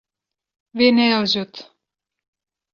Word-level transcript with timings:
Wê 0.77 0.87
neajot. 0.95 1.53